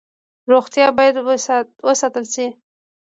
روغتیا 0.51 0.87
باید 0.97 1.15
وساتل 1.87 2.25
شي 2.33 2.47